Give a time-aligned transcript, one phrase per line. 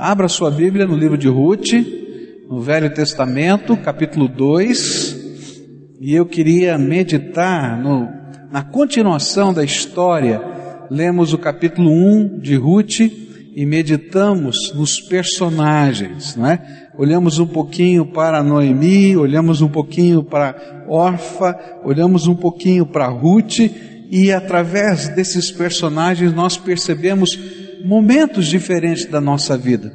[0.00, 1.72] abra sua Bíblia no livro de Ruth,
[2.48, 8.08] no Velho Testamento, capítulo 2, e eu queria meditar no,
[8.50, 10.40] na continuação da história.
[10.90, 13.00] Lemos o capítulo 1 de Ruth
[13.54, 16.88] e meditamos nos personagens, não é?
[16.96, 23.58] Olhamos um pouquinho para Noemi, olhamos um pouquinho para Orfa, olhamos um pouquinho para Ruth
[24.10, 29.92] e através desses personagens nós percebemos momentos diferentes da nossa vida.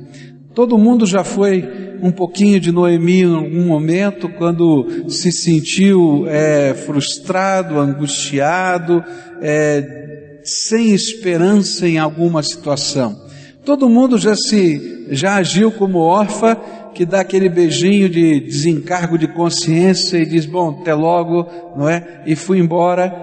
[0.53, 1.63] Todo mundo já foi
[2.01, 9.03] um pouquinho de Noemi em algum momento, quando se sentiu é, frustrado, angustiado,
[9.41, 13.19] é, sem esperança em alguma situação.
[13.65, 16.55] Todo mundo já se, já agiu como órfã,
[16.93, 22.21] que dá aquele beijinho de desencargo de consciência e diz, bom, até logo, não é?
[22.25, 23.13] E fui embora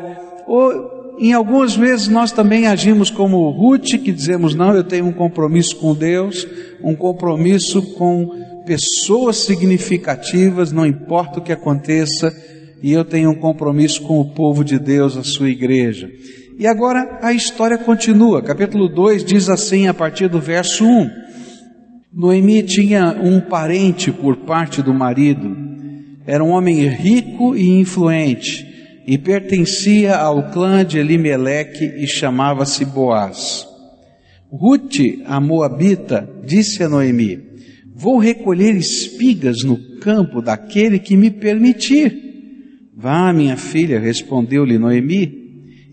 [0.46, 0.91] ou
[1.28, 5.76] em algumas vezes nós também agimos como Ruth, que dizemos: não, eu tenho um compromisso
[5.76, 6.46] com Deus,
[6.82, 8.28] um compromisso com
[8.66, 12.34] pessoas significativas, não importa o que aconteça,
[12.82, 16.10] e eu tenho um compromisso com o povo de Deus, a sua igreja.
[16.58, 18.42] E agora a história continua.
[18.42, 21.10] Capítulo 2 diz assim, a partir do verso 1.
[22.12, 25.56] Noemi tinha um parente por parte do marido.
[26.26, 28.71] Era um homem rico e influente
[29.06, 33.66] e pertencia ao clã de Elimeleque e chamava-se Boaz.
[34.50, 37.40] Ruth, a moabita, disse a Noemi:
[37.94, 42.20] Vou recolher espigas no campo daquele que me permitir.
[42.96, 45.42] Vá, minha filha, respondeu-lhe Noemi.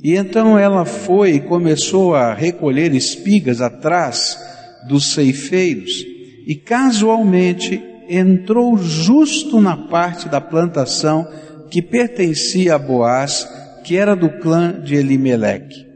[0.04, 4.38] E então ela foi e começou a recolher espigas atrás
[4.88, 6.06] dos ceifeiros,
[6.48, 11.28] e casualmente entrou justo na parte da plantação
[11.70, 13.48] que pertencia a Boaz,
[13.84, 15.88] que era do clã de Elimeleque.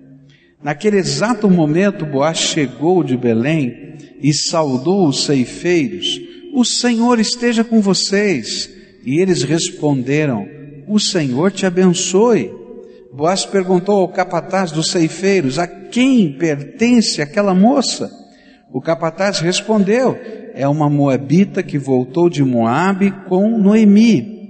[0.63, 6.19] Naquele exato momento, Boaz chegou de Belém e saudou os ceifeiros:
[6.53, 8.69] O Senhor esteja com vocês.
[9.05, 10.47] E eles responderam:
[10.87, 12.49] O Senhor te abençoe.
[13.13, 18.09] Boaz perguntou ao capataz dos ceifeiros: A quem pertence aquela moça?
[18.71, 20.17] O capataz respondeu:
[20.55, 24.42] É uma moabita que voltou de Moabe com Noemi.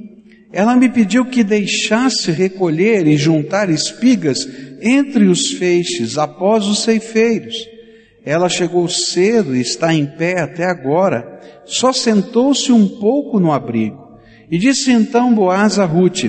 [0.54, 4.48] Ela me pediu que deixasse recolher e juntar espigas
[4.80, 7.56] entre os feixes após os ceifeiros.
[8.24, 11.42] Ela chegou cedo e está em pé até agora.
[11.66, 13.98] Só sentou-se um pouco no abrigo.
[14.50, 16.26] E disse então Boaz a Ruth: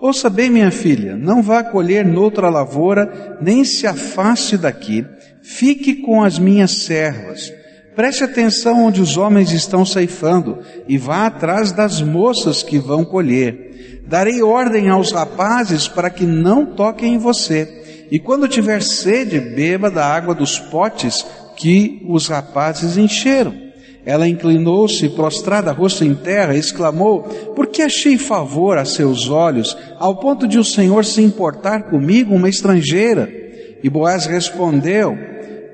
[0.00, 5.04] Ouça bem, minha filha, não vá colher noutra lavoura, nem se afaste daqui.
[5.42, 7.52] Fique com as minhas servas.
[7.94, 10.58] Preste atenção onde os homens estão ceifando
[10.88, 14.02] e vá atrás das moças que vão colher.
[14.06, 18.06] Darei ordem aos rapazes para que não toquem em você.
[18.10, 21.24] E quando tiver sede, beba da água dos potes
[21.56, 23.70] que os rapazes encheram.
[24.04, 27.22] Ela inclinou-se, prostrada, rosto em terra, e exclamou:
[27.54, 32.34] Por que achei favor a seus olhos, ao ponto de o Senhor se importar comigo,
[32.34, 33.30] uma estrangeira?
[33.82, 35.16] E Boaz respondeu: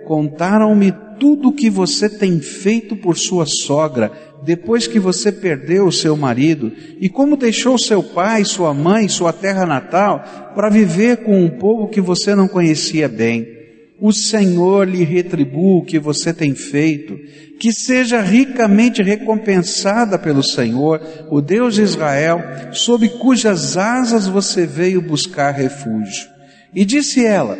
[0.06, 4.10] Contaram-me tudo o que você tem feito por sua sogra,
[4.44, 9.32] depois que você perdeu o seu marido, e como deixou seu pai, sua mãe, sua
[9.32, 13.56] terra natal, para viver com um povo que você não conhecia bem.
[13.98, 17.18] O Senhor lhe retribua o que você tem feito,
[17.58, 21.00] que seja ricamente recompensada pelo Senhor,
[21.30, 26.28] o Deus de Israel, sob cujas asas você veio buscar refúgio.
[26.74, 27.58] E disse ela,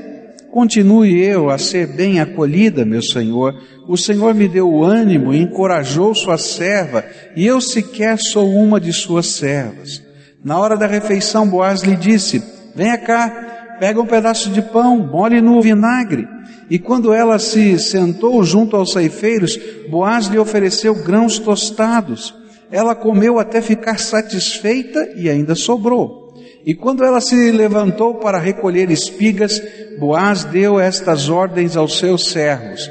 [0.51, 3.55] Continue eu a ser bem acolhida, meu Senhor.
[3.89, 7.05] O Senhor me deu ânimo e encorajou sua serva,
[7.37, 10.03] e eu sequer sou uma de suas servas.
[10.43, 12.43] Na hora da refeição, Boaz lhe disse,
[12.75, 16.27] venha cá, pega um pedaço de pão, molhe no vinagre.
[16.69, 19.59] E quando ela se sentou junto aos ceifeiros,
[19.89, 22.35] Boaz lhe ofereceu grãos tostados.
[22.71, 26.26] Ela comeu até ficar satisfeita e ainda sobrou.
[26.67, 29.63] E quando ela se levantou para recolher espigas,
[30.01, 32.91] Boaz deu estas ordens aos seus servos: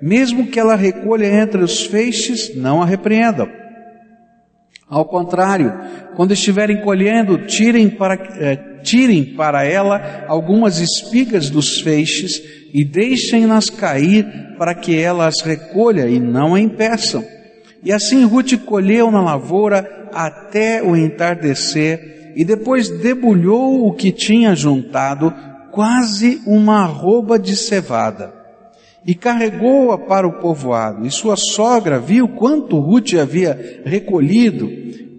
[0.00, 3.48] mesmo que ela recolha entre os feixes, não a repreendam.
[4.86, 5.72] Ao contrário,
[6.14, 12.42] quando estiverem colhendo, tirem para, eh, tirem para ela algumas espigas dos feixes
[12.74, 14.26] e deixem-nas cair
[14.58, 17.24] para que ela as recolha e não a impeçam.
[17.82, 24.54] E assim Ruth colheu na lavoura até o entardecer e depois debulhou o que tinha
[24.54, 25.32] juntado,
[25.70, 28.32] quase uma arroba de cevada,
[29.06, 31.06] e carregou-a para o povoado.
[31.06, 34.70] E sua sogra viu quanto Ruth havia recolhido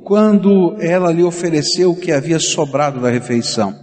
[0.03, 3.75] quando ela lhe ofereceu o que havia sobrado da refeição.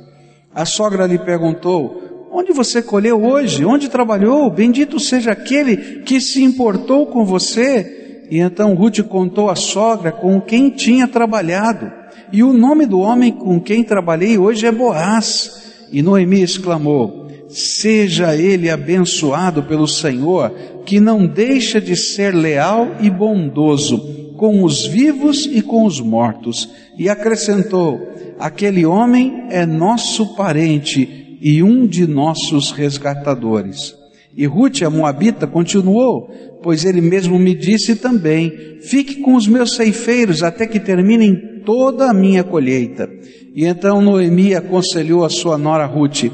[0.55, 3.64] A sogra lhe perguntou: Onde você colheu hoje?
[3.64, 4.50] Onde trabalhou?
[4.50, 8.01] Bendito seja aquele que se importou com você.
[8.32, 11.93] E então Ruth contou à sogra com quem tinha trabalhado.
[12.32, 15.87] E o nome do homem com quem trabalhei hoje é Boaz.
[15.93, 20.50] E Noemi exclamou: Seja ele abençoado pelo Senhor,
[20.87, 23.99] que não deixa de ser leal e bondoso
[24.38, 26.70] com os vivos e com os mortos.
[26.96, 28.00] E acrescentou:
[28.38, 33.94] Aquele homem é nosso parente e um de nossos resgatadores.
[34.37, 36.31] E Ruth, a Moabita, continuou,
[36.62, 42.11] pois ele mesmo me disse também: Fique com os meus ceifeiros até que terminem toda
[42.11, 43.08] a minha colheita.
[43.55, 46.25] E então Noemi aconselhou a sua nora Ruth: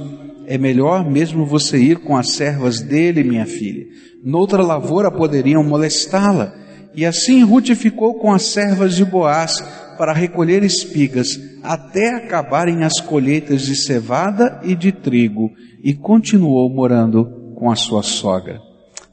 [0.47, 3.87] É melhor mesmo você ir com as servas dele, minha filha.
[4.25, 6.55] Noutra lavoura poderiam molestá-la.
[6.95, 9.63] E assim Ruth ficou com as servas de Boaz
[9.97, 15.51] para recolher espigas até acabarem as colheitas de cevada e de trigo
[15.83, 18.63] e continuou morando com a sua sogra.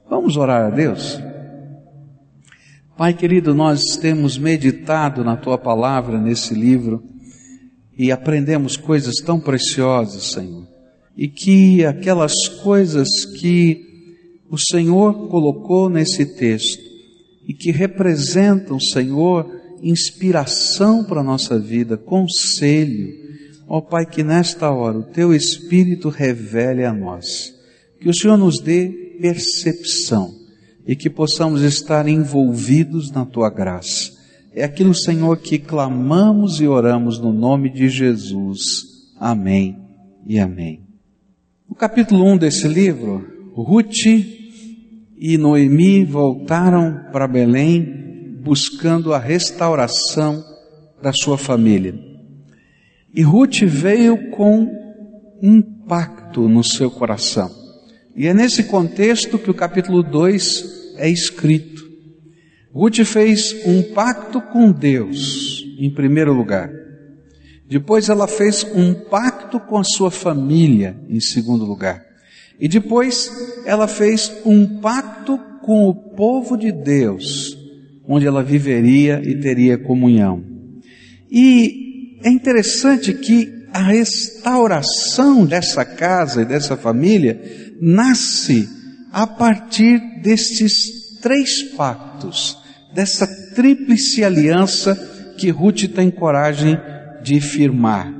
[0.07, 1.19] Vamos orar a Deus?
[2.95, 7.03] Pai querido, nós temos meditado na tua palavra nesse livro
[7.97, 10.67] e aprendemos coisas tão preciosas, Senhor.
[11.17, 13.07] E que aquelas coisas
[13.39, 13.81] que
[14.47, 16.83] o Senhor colocou nesse texto
[17.47, 19.49] e que representam, Senhor,
[19.81, 23.09] inspiração para a nossa vida, conselho.
[23.67, 27.54] Ó Pai, que nesta hora o Teu Espírito revele a nós,
[28.05, 30.31] que o Senhor nos dê percepção
[30.85, 34.11] e que possamos estar envolvidos na Tua graça.
[34.53, 38.83] É aquilo, Senhor, que clamamos e oramos no nome de Jesus.
[39.19, 39.75] Amém
[40.23, 40.83] e amém.
[41.67, 43.25] No capítulo 1 desse livro,
[43.55, 44.05] Ruth
[45.17, 50.43] e Noemi voltaram para Belém buscando a restauração
[51.01, 51.95] da sua família.
[53.15, 54.69] E Ruth veio com
[55.41, 57.64] um pacto no seu coração.
[58.15, 61.83] E é nesse contexto que o capítulo 2 é escrito.
[62.73, 66.71] Ruth fez um pacto com Deus, em primeiro lugar.
[67.67, 72.05] Depois ela fez um pacto com a sua família, em segundo lugar.
[72.57, 73.29] E depois
[73.65, 77.57] ela fez um pacto com o povo de Deus,
[78.07, 80.41] onde ela viveria e teria comunhão.
[81.29, 88.69] E é interessante que a restauração dessa casa e dessa família nasce
[89.11, 92.57] a partir destes três pactos,
[92.93, 94.95] dessa tríplice aliança
[95.37, 96.77] que Ruth tem coragem
[97.23, 98.13] de firmar.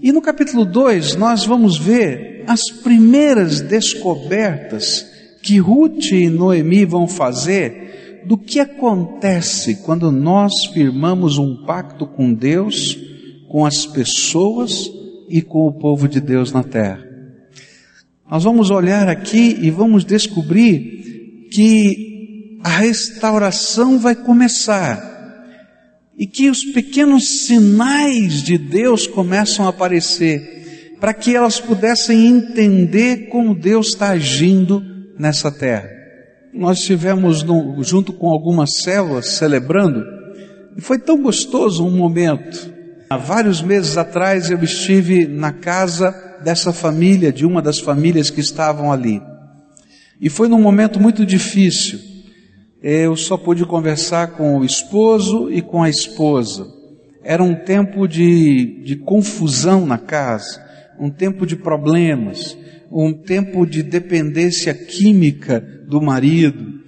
[0.00, 5.06] E no capítulo 2 nós vamos ver as primeiras descobertas
[5.42, 12.32] que Ruth e Noemi vão fazer do que acontece quando nós firmamos um pacto com
[12.32, 12.98] Deus,
[13.48, 14.90] com as pessoas
[15.28, 17.07] e com o povo de Deus na terra.
[18.30, 25.16] Nós vamos olhar aqui e vamos descobrir que a restauração vai começar
[26.16, 33.28] e que os pequenos sinais de Deus começam a aparecer para que elas pudessem entender
[33.28, 34.82] como Deus está agindo
[35.18, 35.98] nessa terra
[36.52, 40.04] nós estivemos no, junto com algumas células celebrando,
[40.76, 42.72] e foi tão gostoso um momento.
[43.08, 46.12] Há vários meses atrás eu estive na casa
[46.42, 49.20] dessa família, de uma das famílias que estavam ali.
[50.20, 52.00] E foi num momento muito difícil.
[52.82, 56.66] Eu só pude conversar com o esposo e com a esposa.
[57.24, 60.64] Era um tempo de, de confusão na casa,
[60.98, 62.56] um tempo de problemas,
[62.90, 66.78] um tempo de dependência química do marido.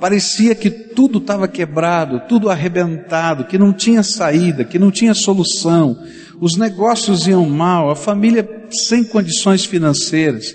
[0.00, 5.96] Parecia que tudo estava quebrado, tudo arrebentado, que não tinha saída, que não tinha solução.
[6.40, 10.54] Os negócios iam mal, a família sem condições financeiras.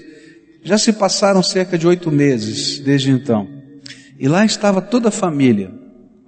[0.63, 3.47] Já se passaram cerca de oito meses desde então.
[4.19, 5.71] E lá estava toda a família: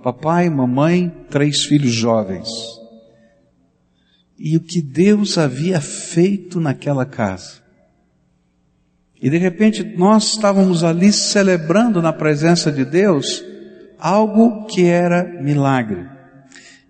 [0.03, 2.49] papai, mamãe, três filhos jovens.
[4.37, 7.67] E o que Deus havia feito naquela casa
[9.21, 13.43] e de repente nós estávamos ali celebrando na presença de Deus
[13.99, 16.05] algo que era milagre.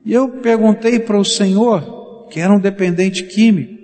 [0.04, 3.77] E eu perguntei para o Senhor, que era um dependente químico,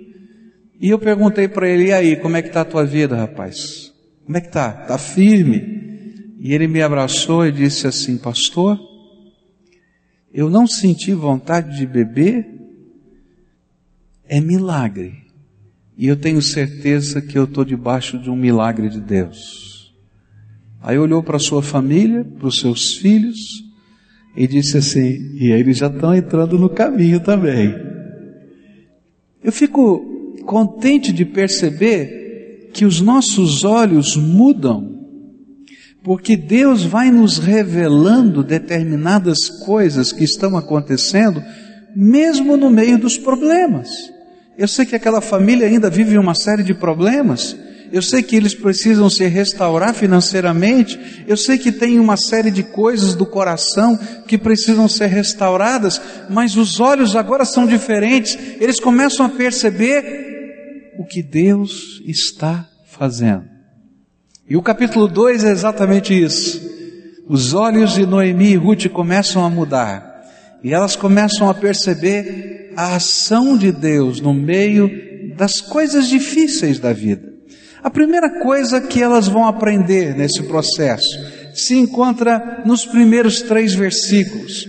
[0.84, 3.90] e eu perguntei para ele, e aí, como é que está a tua vida, rapaz?
[4.22, 4.82] Como é que está?
[4.82, 6.36] Está firme?
[6.38, 8.78] E ele me abraçou e disse assim, pastor,
[10.30, 12.46] eu não senti vontade de beber,
[14.28, 15.24] é milagre.
[15.96, 19.90] E eu tenho certeza que eu estou debaixo de um milagre de Deus.
[20.82, 23.38] Aí olhou para sua família, para os seus filhos,
[24.36, 27.74] e disse assim: e eles já estão entrando no caminho também.
[29.42, 30.13] Eu fico
[30.44, 34.94] contente de perceber que os nossos olhos mudam,
[36.02, 41.42] porque Deus vai nos revelando determinadas coisas que estão acontecendo,
[41.96, 43.88] mesmo no meio dos problemas.
[44.58, 47.56] Eu sei que aquela família ainda vive uma série de problemas,
[47.92, 52.64] eu sei que eles precisam se restaurar financeiramente, eu sei que tem uma série de
[52.64, 53.96] coisas do coração
[54.26, 60.33] que precisam ser restauradas, mas os olhos agora são diferentes, eles começam a perceber
[60.98, 63.44] o que Deus está fazendo.
[64.48, 66.60] E o capítulo 2 é exatamente isso.
[67.26, 70.22] Os olhos de Noemi e Ruth começam a mudar,
[70.62, 74.90] e elas começam a perceber a ação de Deus no meio
[75.36, 77.32] das coisas difíceis da vida.
[77.82, 81.18] A primeira coisa que elas vão aprender nesse processo
[81.54, 84.66] se encontra nos primeiros três versículos.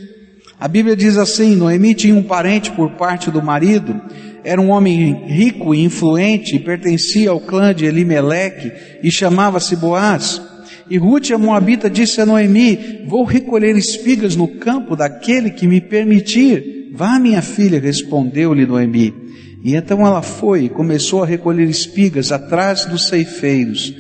[0.60, 4.02] A Bíblia diz assim: Noemi tinha um parente por parte do marido,
[4.46, 8.72] era um homem rico e influente, pertencia ao clã de Elimeleque
[9.02, 10.40] e chamava-se Boaz.
[10.88, 15.82] E Ruth, a Moabita, disse a Noemi: Vou recolher espigas no campo daquele que me
[15.82, 16.92] permitir.
[16.94, 19.12] Vá, minha filha, respondeu-lhe Noemi.
[19.64, 23.96] E então ela foi e começou a recolher espigas atrás dos ceifeiros.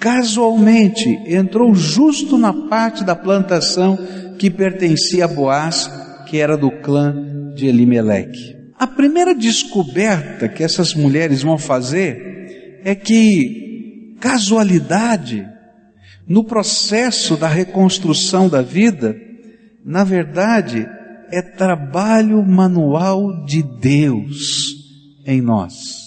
[0.00, 3.98] Casualmente entrou justo na parte da plantação
[4.38, 5.90] que pertencia a Boaz,
[6.26, 7.14] que era do clã
[7.54, 8.53] de Elimeleque.
[8.78, 15.46] A primeira descoberta que essas mulheres vão fazer é que casualidade
[16.26, 19.16] no processo da reconstrução da vida,
[19.84, 20.88] na verdade,
[21.30, 24.74] é trabalho manual de Deus
[25.26, 26.04] em nós.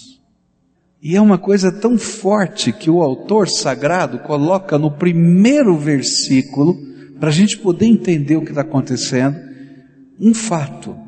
[1.01, 6.75] E é uma coisa tão forte que o autor sagrado coloca no primeiro versículo,
[7.19, 9.38] para a gente poder entender o que está acontecendo,
[10.19, 11.07] um fato.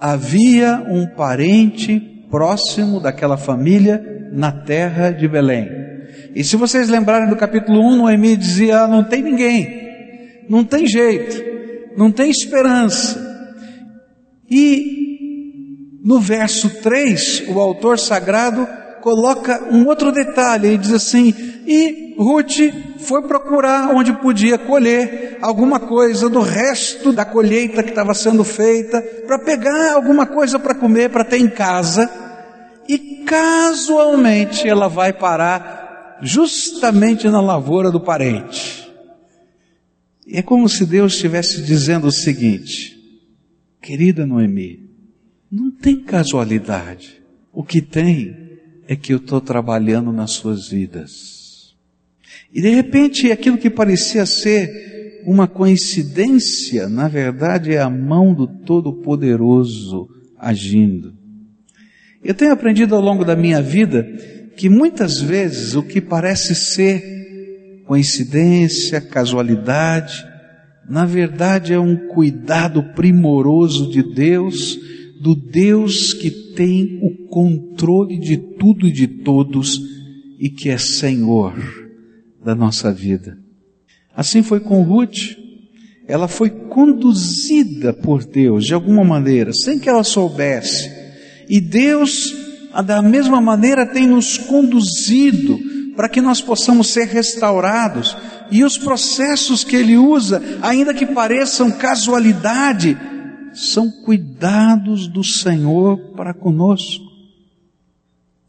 [0.00, 1.98] Havia um parente
[2.30, 5.68] próximo daquela família na terra de Belém.
[6.34, 10.86] E se vocês lembrarem do capítulo 1, Noemi dizia: ah, não tem ninguém, não tem
[10.86, 11.42] jeito,
[11.96, 13.26] não tem esperança.
[14.50, 18.66] E no verso 3, o autor sagrado
[19.00, 21.34] coloca um outro detalhe e diz assim:
[21.66, 28.12] E Ruth foi procurar onde podia colher alguma coisa do resto da colheita que estava
[28.12, 32.10] sendo feita, para pegar alguma coisa para comer, para ter em casa,
[32.88, 38.90] e casualmente ela vai parar justamente na lavoura do parente.
[40.26, 42.98] E é como se Deus estivesse dizendo o seguinte:
[43.80, 44.90] Querida Noemi,
[45.52, 47.22] não tem casualidade.
[47.52, 48.58] O que tem
[48.88, 51.37] é que eu estou trabalhando nas suas vidas.
[52.52, 58.46] E de repente aquilo que parecia ser uma coincidência, na verdade é a mão do
[58.46, 60.08] Todo-Poderoso
[60.38, 61.12] agindo.
[62.24, 64.04] Eu tenho aprendido ao longo da minha vida
[64.56, 70.26] que muitas vezes o que parece ser coincidência, casualidade,
[70.88, 74.78] na verdade é um cuidado primoroso de Deus
[75.20, 79.80] do Deus que tem o controle de tudo e de todos
[80.38, 81.87] e que é Senhor
[82.48, 83.36] da nossa vida.
[84.16, 85.36] Assim foi com Ruth.
[86.06, 90.90] Ela foi conduzida por Deus de alguma maneira, sem que ela soubesse.
[91.46, 92.34] E Deus,
[92.86, 95.58] da mesma maneira, tem nos conduzido
[95.94, 98.16] para que nós possamos ser restaurados.
[98.50, 102.96] E os processos que Ele usa, ainda que pareçam casualidade,
[103.52, 107.04] são cuidados do Senhor para conosco.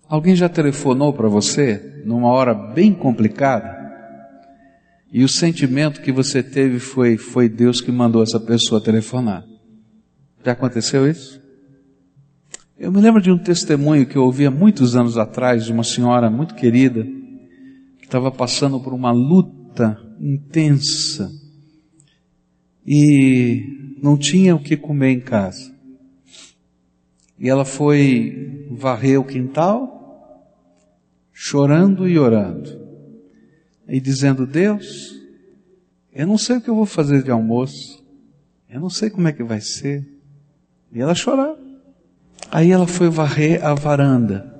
[0.07, 3.78] Alguém já telefonou para você numa hora bem complicada?
[5.11, 9.43] E o sentimento que você teve foi, foi Deus que mandou essa pessoa telefonar.
[10.45, 11.41] Já aconteceu isso?
[12.77, 15.83] Eu me lembro de um testemunho que eu ouvi há muitos anos atrás de uma
[15.83, 17.03] senhora muito querida
[17.97, 21.29] que estava passando por uma luta intensa.
[22.85, 25.75] E não tinha o que comer em casa.
[27.37, 30.45] E ela foi varrer o quintal,
[31.33, 32.78] chorando e orando,
[33.89, 35.15] e dizendo: Deus,
[36.13, 38.03] eu não sei o que eu vou fazer de almoço,
[38.69, 40.07] eu não sei como é que vai ser.
[40.93, 41.57] E ela chorava.
[42.51, 44.55] Aí ela foi varrer a varanda.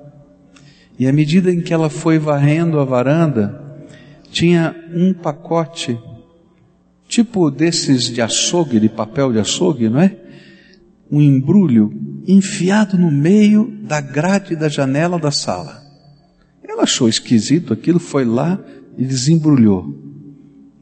[0.98, 3.84] E à medida em que ela foi varrendo a varanda,
[4.30, 5.98] tinha um pacote
[7.08, 10.16] tipo desses de açougue, de papel de açougue, não é?
[11.10, 11.92] Um embrulho
[12.26, 15.82] enfiado no meio da grade da janela da sala.
[16.62, 18.60] Ela achou esquisito aquilo, foi lá
[19.00, 19.98] e desembrulhou.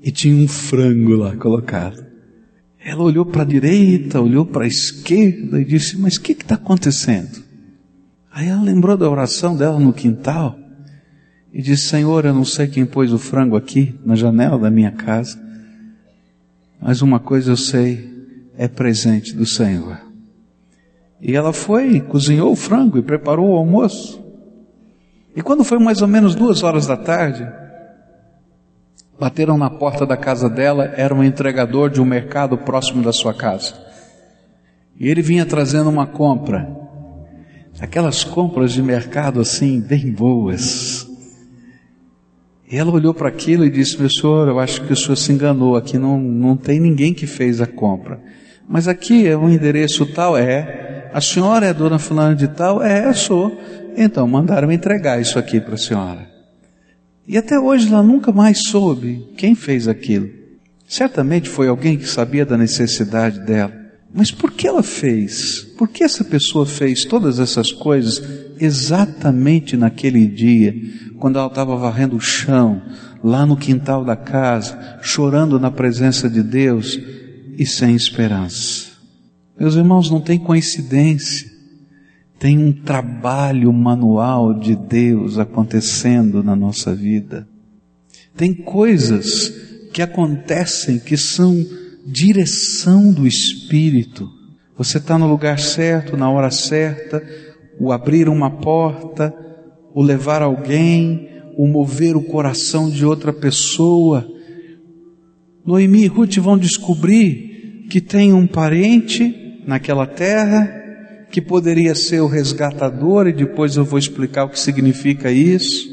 [0.03, 2.05] E tinha um frango lá colocado.
[2.85, 6.57] Ela olhou para a direita, olhou para a esquerda e disse: Mas o que está
[6.57, 7.45] acontecendo?
[8.33, 10.59] Aí ela lembrou da oração dela no quintal
[11.53, 14.91] e disse: Senhor, eu não sei quem pôs o frango aqui na janela da minha
[14.91, 15.39] casa,
[16.81, 18.09] mas uma coisa eu sei,
[18.57, 20.01] é presente do Senhor.
[21.21, 24.25] E ela foi, cozinhou o frango e preparou o almoço.
[25.37, 27.47] E quando foi mais ou menos duas horas da tarde,
[29.19, 33.35] bateram na porta da casa dela, era um entregador de um mercado próximo da sua
[33.35, 33.75] casa.
[34.99, 36.69] E ele vinha trazendo uma compra,
[37.81, 41.09] aquelas compras de mercado assim, bem boas.
[42.71, 45.33] E ela olhou para aquilo e disse: Meu senhor, eu acho que o senhor se
[45.33, 48.21] enganou, aqui não, não tem ninguém que fez a compra.
[48.69, 51.11] Mas aqui é um endereço tal, é.
[51.13, 52.83] A senhora é dona fulana de tal?
[52.83, 53.59] É, eu sou.
[53.97, 56.28] Então mandaram entregar isso aqui para a senhora.
[57.29, 60.31] E até hoje ela nunca mais soube quem fez aquilo.
[60.89, 63.71] Certamente foi alguém que sabia da necessidade dela.
[64.13, 65.61] Mas por que ela fez?
[65.77, 68.23] Por que essa pessoa fez todas essas coisas
[68.59, 70.75] exatamente naquele dia,
[71.19, 72.81] quando ela estava varrendo o chão,
[73.23, 76.99] lá no quintal da casa, chorando na presença de Deus
[77.59, 78.89] e sem esperança?
[79.61, 81.58] Meus irmãos, não tem coincidência.
[82.39, 87.49] Tem um trabalho manual de Deus acontecendo na nossa vida.
[88.37, 89.53] Tem coisas
[89.93, 91.67] que acontecem que são
[92.07, 94.31] direção do Espírito.
[94.77, 97.21] Você está no lugar certo, na hora certa,
[97.81, 99.35] o abrir uma porta,
[99.93, 104.25] o levar alguém, o mover o coração de outra pessoa.
[105.67, 110.78] Noemi e Ruth vão descobrir que tem um parente naquela terra
[111.31, 115.89] que poderia ser o resgatador, e depois eu vou explicar o que significa isso.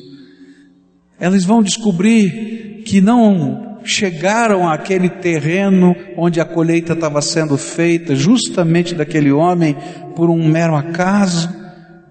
[1.20, 8.96] Elas vão descobrir que não chegaram àquele terreno onde a colheita estava sendo feita, justamente
[8.96, 9.76] daquele homem,
[10.16, 11.50] por um mero acaso,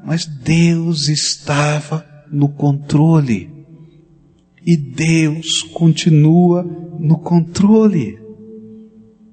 [0.05, 3.51] mas Deus estava no controle.
[4.67, 6.63] E Deus continua
[6.99, 8.19] no controle.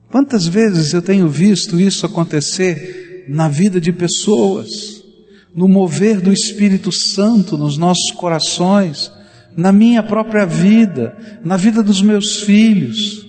[0.10, 3.01] Quantas vezes eu tenho visto isso acontecer
[3.32, 5.02] na vida de pessoas,
[5.56, 9.12] no mover do Espírito Santo nos nossos corações,
[9.56, 13.26] na minha própria vida, na vida dos meus filhos.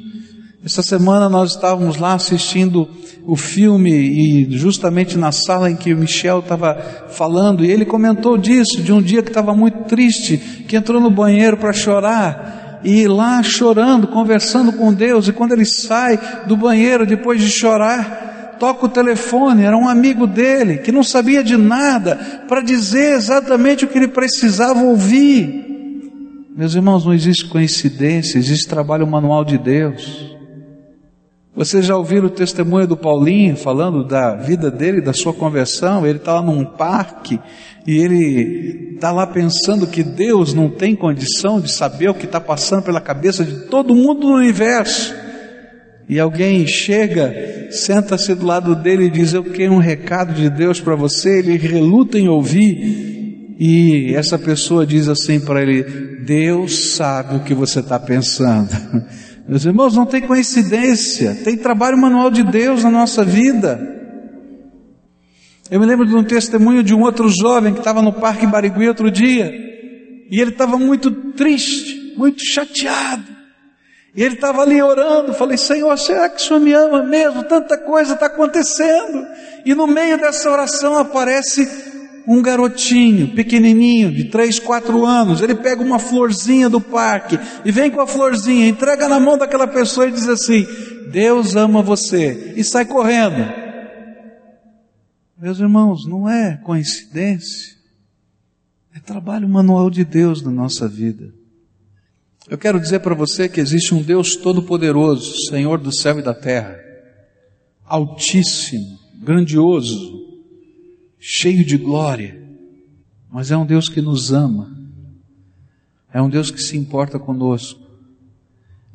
[0.64, 2.88] Essa semana nós estávamos lá assistindo
[3.24, 8.36] o filme e justamente na sala em que o Michel estava falando, e ele comentou
[8.36, 10.36] disso, de um dia que estava muito triste,
[10.66, 15.64] que entrou no banheiro para chorar, e lá chorando, conversando com Deus, e quando ele
[15.64, 18.31] sai do banheiro depois de chorar,
[18.62, 23.84] toca o telefone, era um amigo dele, que não sabia de nada, para dizer exatamente
[23.84, 26.46] o que ele precisava ouvir.
[26.56, 30.32] Meus irmãos, não existe coincidência, existe trabalho manual de Deus.
[31.56, 36.06] Vocês já ouviram o testemunho do Paulinho falando da vida dele, da sua conversão?
[36.06, 37.40] Ele está lá num parque
[37.84, 42.40] e ele está lá pensando que Deus não tem condição de saber o que está
[42.40, 45.21] passando pela cabeça de todo mundo no universo.
[46.12, 50.78] E alguém chega, senta-se do lado dele e diz: Eu quero um recado de Deus
[50.78, 51.38] para você.
[51.38, 55.82] Ele reluta em ouvir e essa pessoa diz assim para ele:
[56.26, 58.68] Deus sabe o que você está pensando.
[59.48, 63.80] Meus irmãos, não tem coincidência, tem trabalho manual de Deus na nossa vida.
[65.70, 68.86] Eu me lembro de um testemunho de um outro jovem que estava no Parque Barigui
[68.86, 69.50] outro dia,
[70.30, 73.41] e ele estava muito triste, muito chateado.
[74.14, 77.44] E ele estava ali orando, falei, Senhor, será que o Senhor me ama mesmo?
[77.44, 79.26] Tanta coisa está acontecendo.
[79.64, 81.66] E no meio dessa oração aparece
[82.26, 87.90] um garotinho pequenininho de 3, 4 anos, ele pega uma florzinha do parque e vem
[87.90, 90.66] com a florzinha, entrega na mão daquela pessoa e diz assim:
[91.10, 93.52] Deus ama você, e sai correndo.
[95.36, 97.76] Meus irmãos, não é coincidência,
[98.94, 101.41] é trabalho manual de Deus na nossa vida.
[102.48, 106.34] Eu quero dizer para você que existe um Deus todo-poderoso, Senhor do céu e da
[106.34, 106.76] terra,
[107.84, 109.96] altíssimo, grandioso,
[111.20, 112.42] cheio de glória,
[113.30, 114.76] mas é um Deus que nos ama,
[116.12, 117.80] é um Deus que se importa conosco,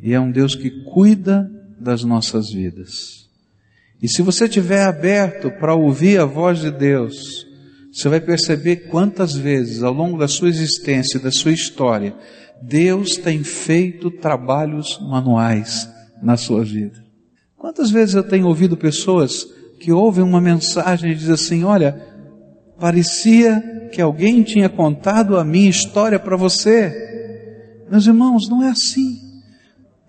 [0.01, 3.27] e é um Deus que cuida das nossas vidas.
[4.01, 7.47] E se você estiver aberto para ouvir a voz de Deus,
[7.91, 12.13] você vai perceber quantas vezes ao longo da sua existência, da sua história,
[12.61, 15.89] Deus tem feito trabalhos manuais
[16.21, 17.03] na sua vida.
[17.55, 19.45] Quantas vezes eu tenho ouvido pessoas
[19.79, 22.17] que ouvem uma mensagem e dizem assim: Olha,
[22.79, 27.85] Parecia que alguém tinha contado a minha história para você.
[27.89, 29.26] Meus irmãos, não é assim.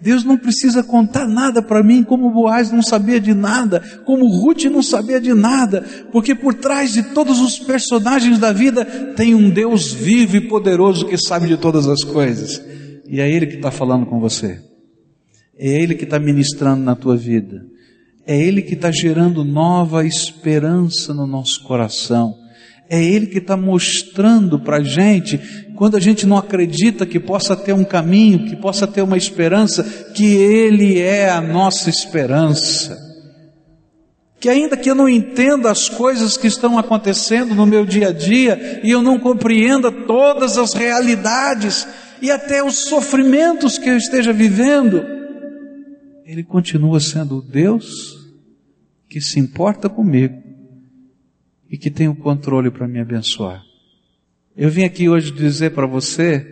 [0.01, 4.65] Deus não precisa contar nada para mim, como Boaz não sabia de nada, como Ruth
[4.67, 8.85] não sabia de nada, porque por trás de todos os personagens da vida
[9.17, 12.63] tem um Deus vivo e poderoso que sabe de todas as coisas.
[13.09, 14.61] E é Ele que está falando com você.
[15.59, 17.67] É Ele que está ministrando na tua vida.
[18.25, 22.37] É Ele que está gerando nova esperança no nosso coração.
[22.91, 25.39] É Ele que está mostrando para a gente,
[25.77, 29.85] quando a gente não acredita que possa ter um caminho, que possa ter uma esperança,
[30.15, 32.99] que Ele é a nossa esperança.
[34.41, 38.13] Que ainda que eu não entenda as coisas que estão acontecendo no meu dia a
[38.13, 41.87] dia, e eu não compreenda todas as realidades,
[42.23, 45.05] e até os sofrimentos que eu esteja vivendo,
[46.25, 48.17] Ele continua sendo o Deus
[49.11, 50.48] que se importa comigo
[51.71, 53.65] e que tem o controle para me abençoar.
[54.57, 56.45] Eu vim aqui hoje dizer para você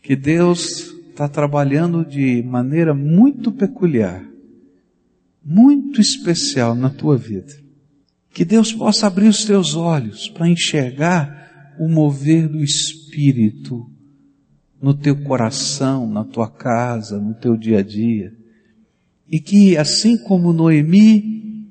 [0.00, 4.24] que Deus está trabalhando de maneira muito peculiar,
[5.44, 7.52] muito especial na tua vida.
[8.32, 13.90] Que Deus possa abrir os teus olhos para enxergar o mover do Espírito
[14.80, 18.32] no teu coração, na tua casa, no teu dia a dia.
[19.28, 21.66] E que assim como Noemi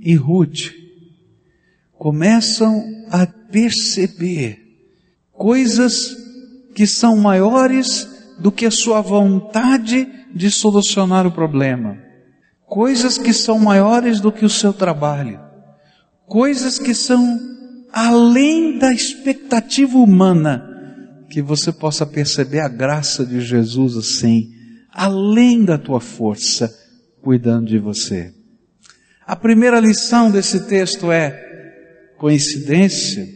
[0.00, 0.72] e Ruth,
[1.98, 4.58] começam a perceber
[5.32, 6.16] coisas
[6.74, 11.96] que são maiores do que a sua vontade de solucionar o problema,
[12.66, 15.40] coisas que são maiores do que o seu trabalho,
[16.26, 17.40] coisas que são
[17.92, 20.62] além da expectativa humana,
[21.30, 24.50] que você possa perceber a graça de Jesus assim,
[24.92, 26.70] além da tua força,
[27.22, 28.34] cuidando de você.
[29.26, 31.45] A primeira lição desse texto é:
[32.18, 33.28] Coincidência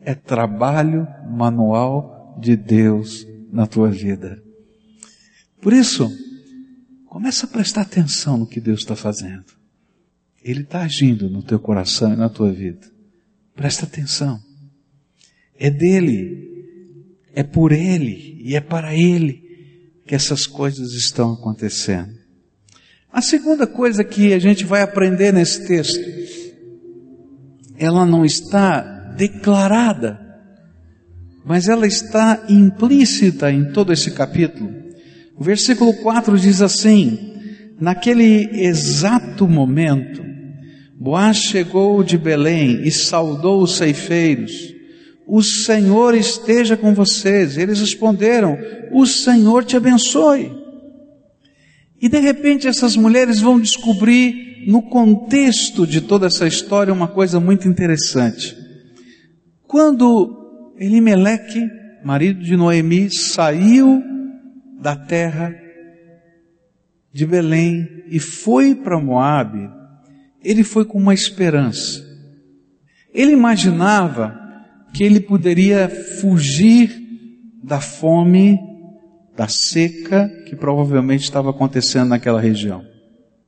[0.00, 4.42] é trabalho manual de Deus na tua vida.
[5.60, 6.10] Por isso,
[7.06, 9.44] começa a prestar atenção no que Deus está fazendo.
[10.42, 12.86] Ele está agindo no teu coração e na tua vida.
[13.54, 14.40] Presta atenção.
[15.58, 16.66] É dele,
[17.32, 19.42] é por ele e é para ele
[20.06, 22.12] que essas coisas estão acontecendo.
[23.10, 26.23] A segunda coisa que a gente vai aprender nesse texto
[27.78, 28.80] ela não está
[29.16, 30.20] declarada,
[31.44, 34.72] mas ela está implícita em todo esse capítulo.
[35.36, 37.34] O versículo 4 diz assim:
[37.78, 40.24] Naquele exato momento,
[40.98, 44.72] Boaz chegou de Belém e saudou os ceifeiros.
[45.26, 47.58] O Senhor esteja com vocês.
[47.58, 48.56] Eles responderam:
[48.92, 50.52] O Senhor te abençoe.
[52.00, 57.38] E de repente essas mulheres vão descobrir no contexto de toda essa história, uma coisa
[57.40, 58.56] muito interessante.
[59.66, 61.68] Quando Elimeleque,
[62.04, 64.02] marido de Noemi, saiu
[64.80, 65.54] da terra
[67.12, 69.70] de Belém e foi para Moabe,
[70.42, 72.04] ele foi com uma esperança.
[73.12, 74.38] Ele imaginava
[74.92, 75.88] que ele poderia
[76.20, 76.90] fugir
[77.62, 78.58] da fome,
[79.36, 82.93] da seca que provavelmente estava acontecendo naquela região.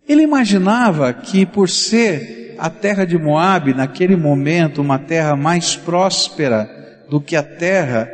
[0.09, 6.69] Ele imaginava que por ser a terra de Moabe, naquele momento, uma terra mais próspera
[7.09, 8.09] do que a terra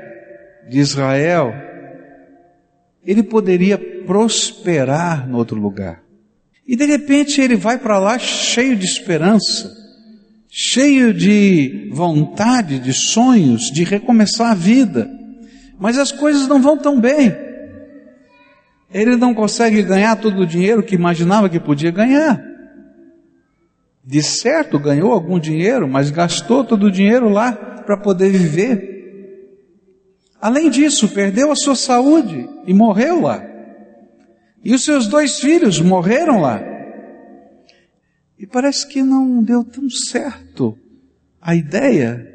[0.68, 1.52] de Israel,
[3.04, 6.02] ele poderia prosperar no outro lugar.
[6.66, 9.70] E de repente ele vai para lá cheio de esperança,
[10.48, 15.10] cheio de vontade, de sonhos, de recomeçar a vida.
[15.78, 17.51] Mas as coisas não vão tão bem.
[18.92, 22.42] Ele não consegue ganhar todo o dinheiro que imaginava que podia ganhar.
[24.04, 28.92] De certo, ganhou algum dinheiro, mas gastou todo o dinheiro lá para poder viver.
[30.40, 33.42] Além disso, perdeu a sua saúde e morreu lá.
[34.64, 36.60] E os seus dois filhos morreram lá.
[38.38, 40.76] E parece que não deu tão certo
[41.40, 42.28] a ideia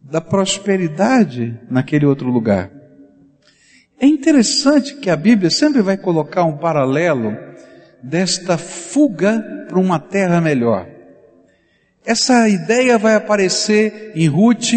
[0.00, 2.70] da prosperidade naquele outro lugar.
[3.98, 7.34] É interessante que a Bíblia sempre vai colocar um paralelo
[8.02, 10.86] desta fuga para uma terra melhor.
[12.04, 14.72] Essa ideia vai aparecer em Ruth,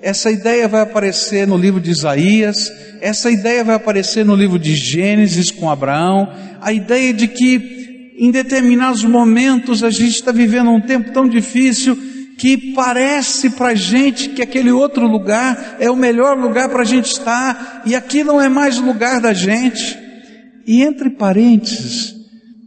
[0.00, 4.74] essa ideia vai aparecer no livro de Isaías, essa ideia vai aparecer no livro de
[4.74, 10.80] Gênesis com Abraão, a ideia de que em determinados momentos a gente está vivendo um
[10.80, 11.98] tempo tão difícil
[12.40, 16.86] que parece para a gente que aquele outro lugar é o melhor lugar para a
[16.86, 19.98] gente estar e aqui não é mais o lugar da gente.
[20.66, 22.14] E entre parênteses,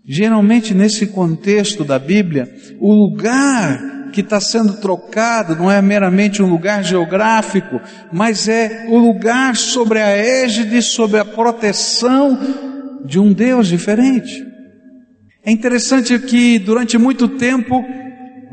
[0.06, 6.52] geralmente nesse contexto da Bíblia, o lugar que está sendo trocado não é meramente um
[6.52, 7.82] lugar geográfico,
[8.12, 12.38] mas é o lugar sobre a égide, sobre a proteção
[13.04, 14.46] de um Deus diferente.
[15.44, 17.84] É interessante que durante muito tempo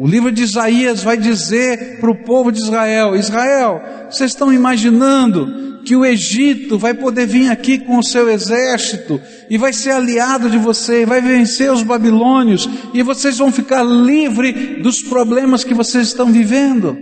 [0.00, 5.82] o livro de Isaías vai dizer para o povo de Israel: Israel, vocês estão imaginando
[5.84, 10.48] que o Egito vai poder vir aqui com o seu exército e vai ser aliado
[10.48, 16.06] de você, vai vencer os babilônios e vocês vão ficar livres dos problemas que vocês
[16.06, 16.96] estão vivendo.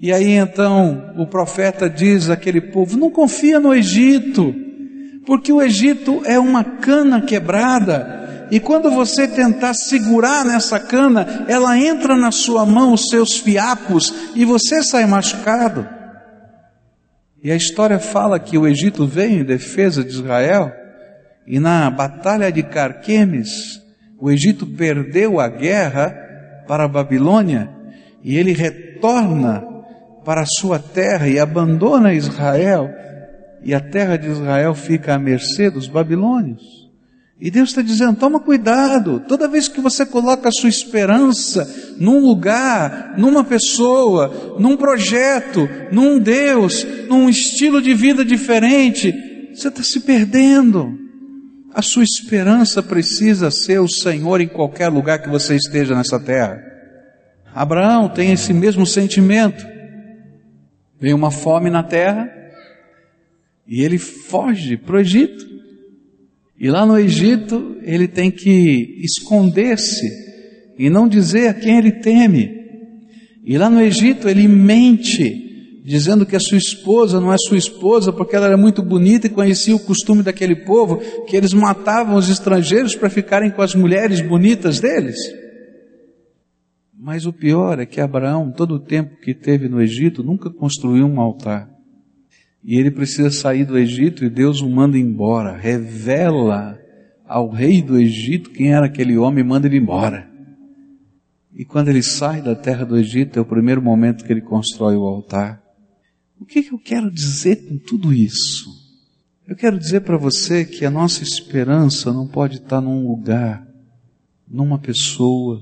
[0.00, 4.54] E aí então o profeta diz àquele povo: não confia no Egito,
[5.26, 8.21] porque o Egito é uma cana quebrada
[8.52, 14.12] e quando você tentar segurar nessa cana, ela entra na sua mão, os seus fiapos,
[14.34, 15.88] e você sai machucado.
[17.42, 20.70] E a história fala que o Egito veio em defesa de Israel,
[21.46, 23.80] e na batalha de Carquemes,
[24.20, 26.14] o Egito perdeu a guerra
[26.68, 27.70] para a Babilônia,
[28.22, 29.64] e ele retorna
[30.26, 32.90] para a sua terra e abandona Israel,
[33.62, 36.81] e a terra de Israel fica à mercê dos babilônios.
[37.42, 42.20] E Deus está dizendo: toma cuidado, toda vez que você coloca a sua esperança num
[42.20, 49.12] lugar, numa pessoa, num projeto, num Deus, num estilo de vida diferente,
[49.52, 50.96] você está se perdendo.
[51.74, 56.62] A sua esperança precisa ser o Senhor em qualquer lugar que você esteja nessa terra.
[57.52, 59.66] Abraão tem esse mesmo sentimento.
[61.00, 62.30] Vem uma fome na terra
[63.66, 65.51] e ele foge para o Egito.
[66.58, 70.08] E lá no Egito, ele tem que esconder-se
[70.78, 72.62] e não dizer a quem ele teme.
[73.44, 78.12] E lá no Egito, ele mente, dizendo que a sua esposa não é sua esposa
[78.12, 82.28] porque ela era muito bonita e conhecia o costume daquele povo, que eles matavam os
[82.28, 85.16] estrangeiros para ficarem com as mulheres bonitas deles.
[86.96, 91.04] Mas o pior é que Abraão, todo o tempo que teve no Egito, nunca construiu
[91.04, 91.71] um altar.
[92.62, 95.56] E ele precisa sair do Egito e Deus o manda embora.
[95.56, 96.78] Revela
[97.26, 100.30] ao rei do Egito quem era aquele homem e manda ele embora.
[101.54, 104.96] E quando ele sai da terra do Egito, é o primeiro momento que ele constrói
[104.96, 105.62] o altar.
[106.38, 108.70] O que, que eu quero dizer com tudo isso?
[109.46, 113.66] Eu quero dizer para você que a nossa esperança não pode estar num lugar,
[114.48, 115.60] numa pessoa,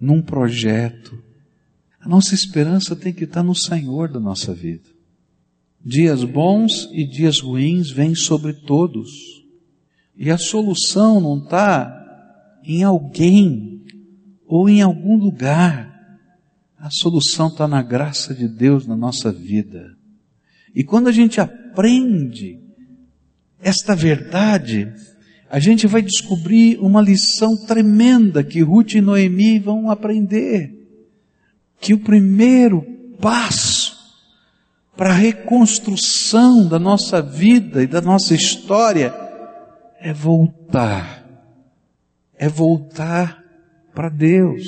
[0.00, 1.22] num projeto.
[2.00, 4.91] A nossa esperança tem que estar no Senhor da nossa vida.
[5.84, 9.10] Dias bons e dias ruins vêm sobre todos.
[10.16, 11.98] E a solução não está
[12.64, 13.82] em alguém
[14.46, 15.90] ou em algum lugar.
[16.78, 19.96] A solução está na graça de Deus na nossa vida.
[20.74, 22.60] E quando a gente aprende
[23.60, 24.92] esta verdade,
[25.50, 30.72] a gente vai descobrir uma lição tremenda que Ruth e Noemi vão aprender.
[31.80, 32.82] Que o primeiro
[33.20, 33.81] passo
[34.96, 39.14] para a reconstrução da nossa vida e da nossa história
[39.98, 41.24] é voltar.
[42.36, 43.42] É voltar
[43.94, 44.62] para Deus.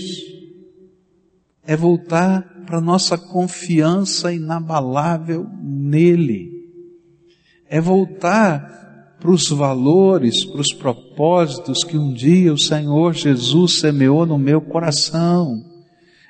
[1.67, 6.51] É voltar para nossa confiança inabalável nele.
[7.69, 14.25] É voltar para os valores, para os propósitos que um dia o Senhor Jesus semeou
[14.25, 15.65] no meu coração.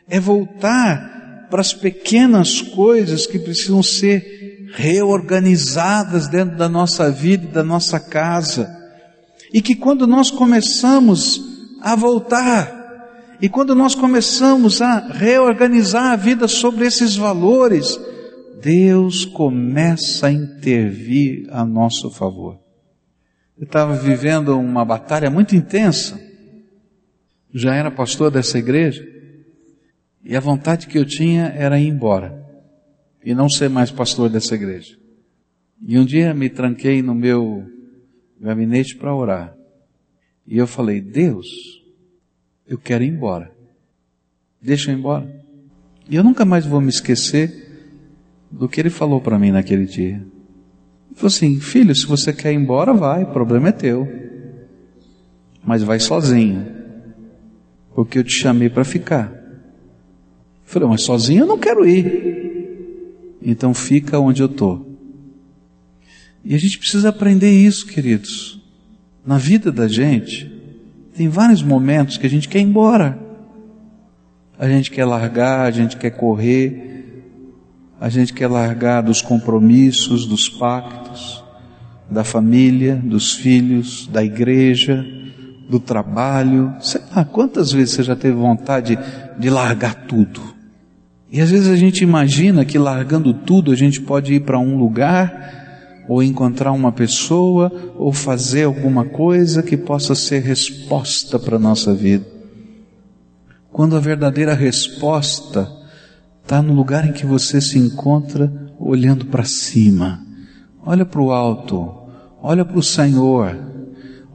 [0.09, 1.14] É voltar
[1.55, 8.69] para as pequenas coisas que precisam ser reorganizadas dentro da nossa vida da nossa casa.
[9.53, 11.41] E que quando nós começamos
[11.81, 18.01] a voltar, e quando nós começamos a reorganizar a vida sobre esses valores,
[18.61, 22.59] Deus começa a intervir a nosso favor.
[23.57, 26.21] Eu estava vivendo uma batalha muito intensa,
[27.55, 29.14] já era pastor dessa igreja,
[30.25, 32.43] e a vontade que eu tinha era ir embora
[33.23, 34.97] e não ser mais pastor dessa igreja.
[35.87, 37.65] E um dia me tranquei no meu
[38.41, 39.55] gabinete para orar.
[40.47, 41.47] E eu falei: Deus,
[42.67, 43.53] eu quero ir embora.
[44.63, 45.45] Deixa eu ir embora.
[46.09, 47.63] E eu nunca mais vou me esquecer
[48.51, 50.17] do que ele falou para mim naquele dia.
[50.17, 54.09] Ele falou assim: Filho, se você quer ir embora, vai, o problema é teu.
[55.63, 56.67] Mas vai sozinho.
[57.95, 59.44] Porque eu te chamei para ficar.
[60.65, 63.37] Falei, mas sozinho eu não quero ir.
[63.43, 64.95] Então fica onde eu estou.
[66.45, 68.61] E a gente precisa aprender isso, queridos.
[69.25, 70.51] Na vida da gente,
[71.15, 73.19] tem vários momentos que a gente quer ir embora.
[74.59, 77.23] A gente quer largar, a gente quer correr,
[78.01, 81.43] a gente quer largar dos compromissos, dos pactos,
[82.11, 85.05] da família, dos filhos, da igreja,
[85.69, 86.75] do trabalho.
[86.81, 88.99] Sei lá, quantas vezes você já teve vontade
[89.39, 90.54] de largar tudo?
[91.35, 94.79] E às vezes a gente imagina que largando tudo a gente pode ir para um
[94.79, 101.59] lugar ou encontrar uma pessoa, ou fazer alguma coisa que possa ser resposta para a
[101.59, 102.25] nossa vida.
[103.73, 105.69] Quando a verdadeira resposta
[106.41, 110.25] está no lugar em que você se encontra olhando para cima.
[110.87, 111.93] Olha para o alto,
[112.41, 113.59] olha para o Senhor,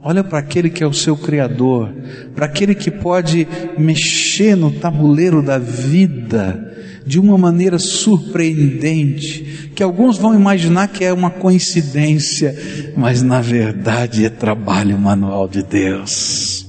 [0.02, 1.94] olha para aquele que é o seu Criador,
[2.34, 6.66] para aquele que pode mexer no tabuleiro da vida
[7.06, 12.54] de uma maneira surpreendente, que alguns vão imaginar que é uma coincidência,
[12.96, 16.66] mas na verdade é trabalho manual de Deus.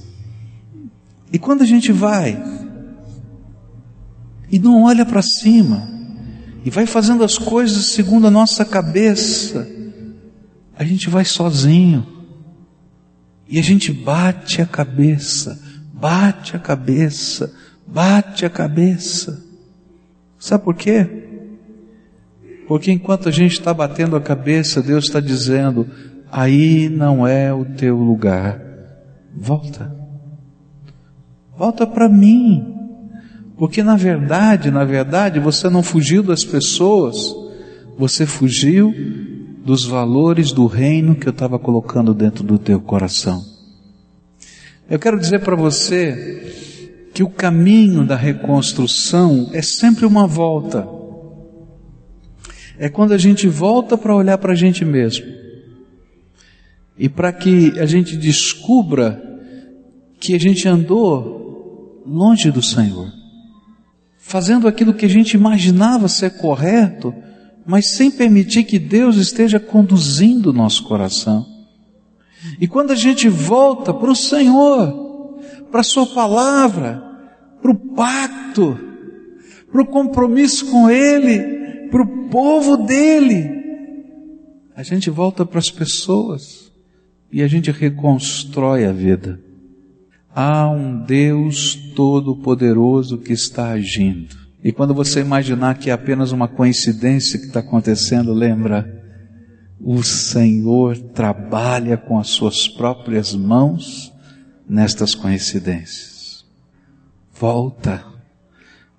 [1.31, 2.41] E quando a gente vai
[4.49, 5.87] e não olha para cima
[6.65, 9.67] e vai fazendo as coisas segundo a nossa cabeça,
[10.75, 12.05] a gente vai sozinho
[13.47, 15.61] e a gente bate a cabeça,
[15.93, 17.53] bate a cabeça,
[17.85, 19.50] bate a cabeça.
[20.41, 21.07] Sabe por quê?
[22.67, 25.87] Porque enquanto a gente está batendo a cabeça, Deus está dizendo:
[26.31, 28.59] aí não é o teu lugar.
[29.35, 29.95] Volta.
[31.55, 32.75] Volta para mim.
[33.55, 37.35] Porque na verdade, na verdade, você não fugiu das pessoas,
[37.95, 38.91] você fugiu
[39.63, 43.43] dos valores do reino que eu estava colocando dentro do teu coração.
[44.89, 46.70] Eu quero dizer para você
[47.13, 50.87] que o caminho da reconstrução é sempre uma volta.
[52.77, 55.25] É quando a gente volta para olhar para a gente mesmo.
[56.97, 59.21] E para que a gente descubra
[60.19, 63.11] que a gente andou longe do Senhor.
[64.17, 67.13] Fazendo aquilo que a gente imaginava ser correto,
[67.65, 71.45] mas sem permitir que Deus esteja conduzindo o nosso coração.
[72.59, 75.10] E quando a gente volta para o Senhor,
[75.71, 77.01] para a Sua palavra,
[77.61, 78.77] para o pacto,
[79.71, 83.61] para o compromisso com Ele, para o povo dele.
[84.75, 86.71] A gente volta para as pessoas
[87.31, 89.39] e a gente reconstrói a vida.
[90.33, 94.35] Há um Deus todo-poderoso que está agindo.
[94.63, 99.01] E quando você imaginar que é apenas uma coincidência que está acontecendo, lembra,
[99.79, 104.10] o Senhor trabalha com as suas próprias mãos
[104.71, 106.45] nestas coincidências.
[107.37, 108.05] Volta,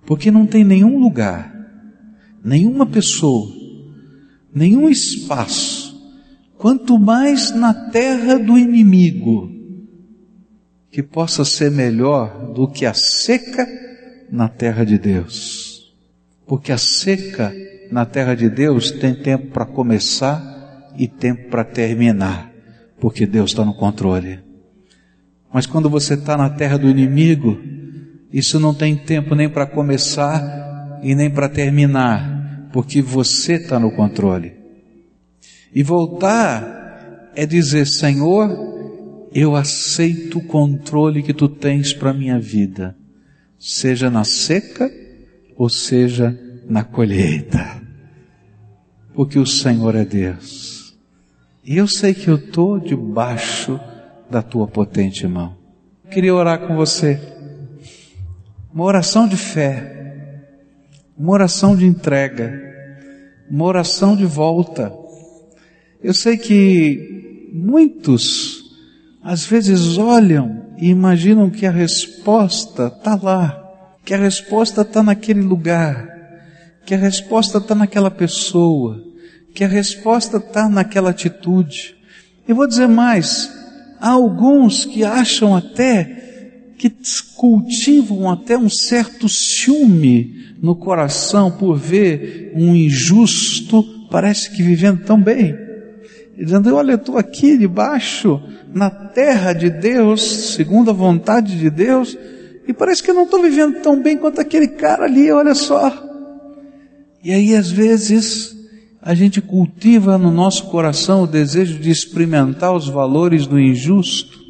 [0.04, 1.50] porque não tem nenhum lugar,
[2.44, 3.50] nenhuma pessoa,
[4.54, 5.98] nenhum espaço,
[6.58, 9.50] quanto mais na terra do inimigo,
[10.90, 13.66] que possa ser melhor do que a seca
[14.30, 15.96] na terra de Deus.
[16.46, 17.50] Porque a seca
[17.90, 22.52] na terra de Deus tem tempo para começar e tempo para terminar,
[23.00, 24.51] porque Deus está no controle.
[25.52, 27.60] Mas quando você está na terra do inimigo,
[28.32, 33.90] isso não tem tempo nem para começar e nem para terminar, porque você está no
[33.90, 34.54] controle.
[35.74, 42.38] E voltar é dizer: Senhor, eu aceito o controle que tu tens para a minha
[42.38, 42.96] vida,
[43.58, 44.90] seja na seca
[45.56, 47.82] ou seja na colheita,
[49.14, 50.94] porque o Senhor é Deus.
[51.64, 53.78] E eu sei que eu estou debaixo
[54.32, 55.54] da tua potente mão.
[56.10, 57.20] Queria orar com você.
[58.72, 60.42] Uma oração de fé,
[61.16, 62.58] uma oração de entrega,
[63.50, 64.90] uma oração de volta.
[66.02, 68.62] Eu sei que muitos
[69.22, 73.62] às vezes olham e imaginam que a resposta está lá,
[74.02, 76.08] que a resposta está naquele lugar,
[76.86, 78.98] que a resposta está naquela pessoa,
[79.54, 81.94] que a resposta está naquela atitude.
[82.48, 83.61] Eu vou dizer mais,
[84.02, 86.92] Há alguns que acham até que
[87.36, 95.22] cultivam até um certo ciúme no coração por ver um injusto, parece que vivendo tão
[95.22, 95.56] bem.
[96.36, 98.42] Dizendo, olha, eu estou aqui debaixo,
[98.74, 100.20] na terra de Deus,
[100.56, 102.18] segundo a vontade de Deus,
[102.66, 105.92] e parece que eu não estou vivendo tão bem quanto aquele cara ali, olha só.
[107.22, 108.56] E aí, às vezes,
[109.04, 114.40] a gente cultiva no nosso coração o desejo de experimentar os valores do injusto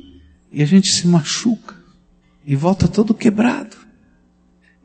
[0.52, 1.74] e a gente se machuca
[2.46, 3.74] e volta todo quebrado.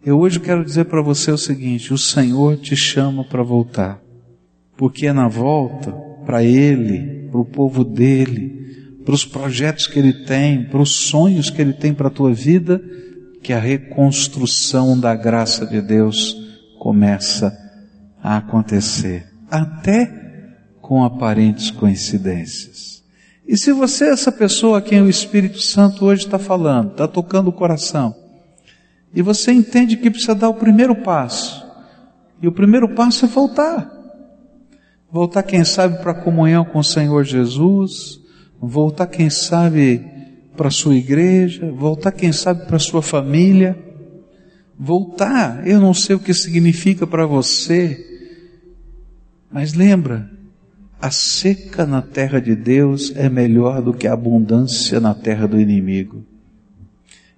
[0.06, 4.02] Eu hoje quero dizer para você o seguinte: o Senhor te chama para voltar,
[4.78, 5.92] porque é na volta
[6.26, 11.50] para Ele, para o povo dele, para os projetos que Ele tem, para os sonhos
[11.50, 12.82] que Ele tem para a tua vida,
[13.44, 16.38] que a reconstrução da graça de Deus
[16.80, 17.52] começa
[18.24, 20.12] a acontecer até
[20.82, 23.04] com aparentes coincidências.
[23.48, 27.08] E se você é essa pessoa a quem o Espírito Santo hoje está falando, está
[27.08, 28.14] tocando o coração,
[29.14, 31.66] e você entende que precisa dar o primeiro passo,
[32.42, 33.92] e o primeiro passo é voltar.
[35.10, 38.20] voltar, quem sabe, para a comunhão com o Senhor Jesus,
[38.62, 40.06] voltar, quem sabe,
[40.56, 43.78] para a sua igreja, voltar, quem sabe, para a sua família.
[44.78, 48.07] Voltar, eu não sei o que significa para você,
[49.52, 50.30] mas lembra,
[51.02, 55.60] a seca na terra de Deus é melhor do que a abundância na terra do
[55.60, 56.26] inimigo.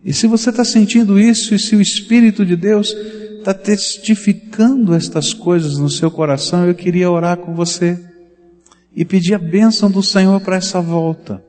[0.04, 2.96] E se você está sentindo isso, e se o Espírito de Deus
[3.40, 8.00] está testificando estas coisas no seu coração, eu queria orar com você
[8.96, 11.44] e pedir a bênção do Senhor para essa volta.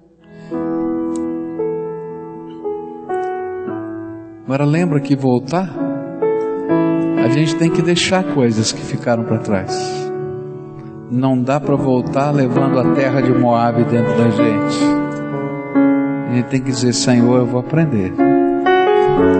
[4.44, 5.72] Agora lembra que voltar,
[7.24, 10.09] a gente tem que deixar coisas que ficaram para trás.
[11.11, 14.78] Não dá para voltar levando a terra de Moab dentro da gente.
[16.28, 18.12] A gente tem que dizer, Senhor, eu vou aprender.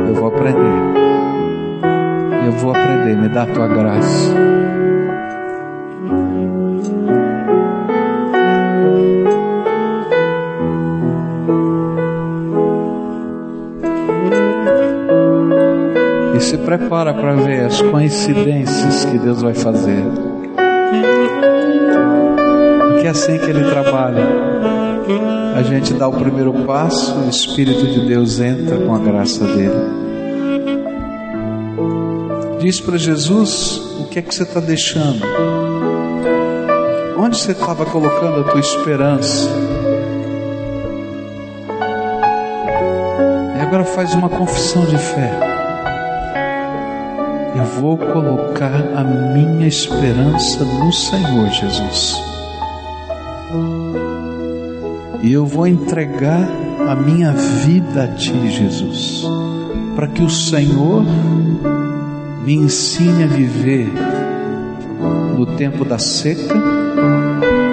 [0.09, 0.59] Eu vou aprender.
[2.45, 4.35] Eu vou aprender, me dá a tua graça.
[16.35, 20.30] E se prepara para ver as coincidências que Deus vai fazer
[23.11, 24.25] assim que ele trabalha.
[25.57, 30.01] A gente dá o primeiro passo, o Espírito de Deus entra com a graça dele.
[32.61, 35.21] Diz para Jesus o que é que você está deixando.
[37.19, 39.49] Onde você estava colocando a tua esperança?
[43.59, 45.33] E agora faz uma confissão de fé.
[47.57, 52.30] Eu vou colocar a minha esperança no Senhor Jesus
[55.23, 56.49] e eu vou entregar
[56.89, 59.25] a minha vida a Ti, Jesus,
[59.95, 61.05] para que o Senhor
[62.45, 63.93] me ensine a viver
[65.37, 66.55] no tempo da seca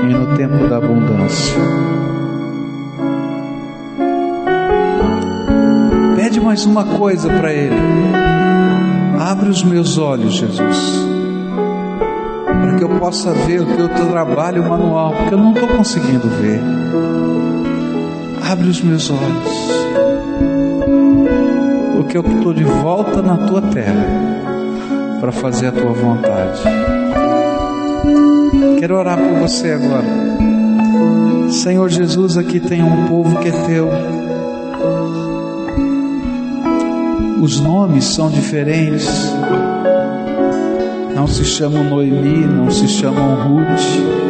[0.03, 1.55] e no tempo da abundância.
[6.15, 7.75] Pede mais uma coisa para Ele.
[9.19, 11.16] Abre os meus olhos, Jesus,
[12.68, 16.28] para que eu possa ver o teu, teu trabalho manual, porque eu não estou conseguindo
[16.28, 16.59] ver.
[18.43, 19.72] Abre os meus olhos,
[21.95, 24.05] porque eu estou de volta na tua terra
[25.22, 26.61] para fazer a tua vontade.
[28.80, 30.05] Quero orar por você agora.
[31.49, 33.89] Senhor Jesus, aqui tem um povo que é teu.
[37.41, 39.07] Os nomes são diferentes.
[41.18, 44.28] Não se chamam Noemi, não se chamam Ruth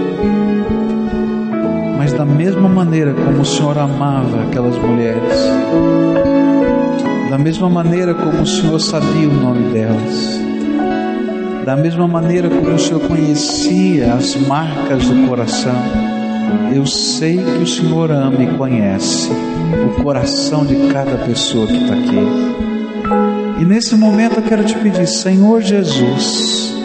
[2.18, 5.40] da mesma maneira como o Senhor amava aquelas mulheres,
[7.30, 10.40] da mesma maneira como o Senhor sabia o nome delas,
[11.64, 15.80] da mesma maneira como o Senhor conhecia as marcas do coração,
[16.74, 19.30] eu sei que o Senhor ama e conhece
[19.86, 22.77] o coração de cada pessoa que está aqui.
[23.60, 26.76] E nesse momento eu quero te pedir, Senhor Jesus,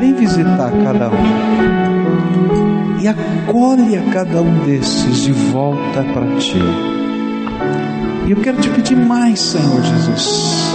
[0.00, 1.68] vem visitar cada um
[3.00, 6.58] e acolhe a cada um desses de volta para ti.
[8.26, 10.74] E eu quero te pedir mais, Senhor Jesus.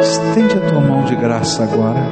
[0.00, 2.08] Estende a tua mão de graça agora.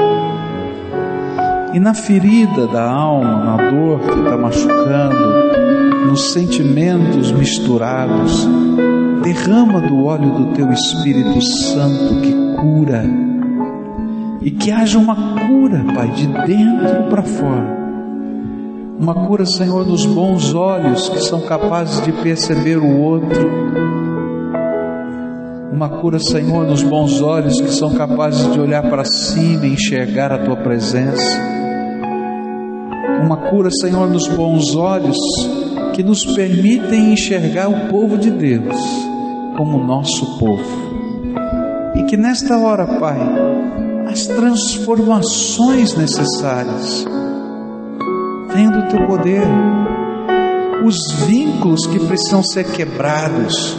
[1.72, 8.49] E na ferida da alma, na dor que está machucando, nos sentimentos misturados,
[9.33, 13.05] derrama do óleo do teu Espírito Santo que cura.
[14.41, 17.79] E que haja uma cura, Pai, de dentro para fora
[19.01, 23.49] uma cura, Senhor, nos bons olhos que são capazes de perceber o outro.
[25.72, 30.33] Uma cura, Senhor, nos bons olhos que são capazes de olhar para cima e enxergar
[30.33, 31.41] a tua presença.
[33.22, 35.16] Uma cura, Senhor, nos bons olhos
[35.95, 39.08] que nos permitem enxergar o povo de Deus
[39.59, 40.63] como nosso povo.
[41.97, 43.19] E que nesta hora, Pai,
[44.07, 47.05] as transformações necessárias
[48.55, 49.43] vem do teu poder.
[50.87, 53.77] Os vínculos que precisam ser quebrados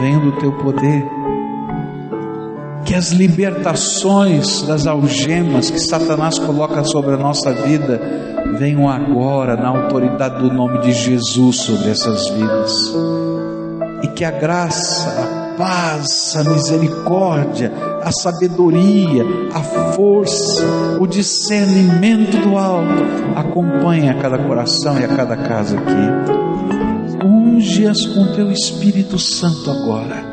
[0.00, 1.06] vêm do teu poder.
[2.86, 8.00] Que as libertações das algemas que Satanás coloca sobre a nossa vida
[8.58, 13.21] venham agora na autoridade do nome de Jesus sobre essas vidas.
[14.02, 17.72] E que a graça, paz, a misericórdia,
[18.02, 19.24] a sabedoria,
[19.54, 19.60] a
[19.92, 20.64] força,
[21.00, 23.04] o discernimento do alto
[23.36, 27.24] acompanhe a cada coração e a cada casa aqui.
[27.24, 30.32] Unge-as com teu Espírito Santo agora.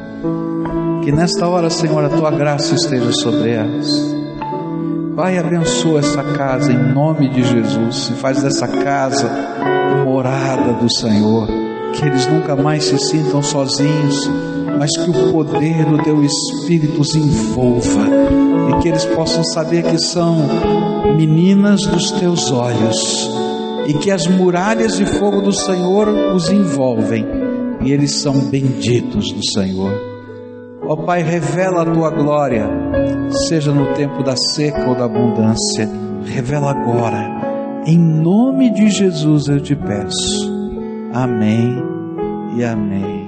[1.04, 4.20] Que nesta hora, Senhor, a tua graça esteja sobre elas.
[5.16, 9.30] Pai, abençoa essa casa em nome de Jesus e faz dessa casa
[10.06, 11.59] morada do Senhor.
[11.94, 14.30] Que eles nunca mais se sintam sozinhos,
[14.78, 18.08] mas que o poder do Teu Espírito os envolva
[18.70, 20.38] e que eles possam saber que são
[21.18, 23.30] meninas dos Teus olhos
[23.88, 27.26] e que as muralhas de fogo do Senhor os envolvem
[27.82, 29.92] e eles são benditos do Senhor.
[30.88, 32.68] Ó Pai, revela a tua glória,
[33.48, 35.90] seja no tempo da seca ou da abundância,
[36.26, 37.84] revela agora.
[37.86, 40.49] Em nome de Jesus eu te peço.
[41.14, 41.76] Amém
[42.56, 43.19] e amém.